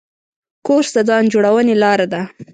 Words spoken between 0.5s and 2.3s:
کورس د ځان جوړونې لاره ده.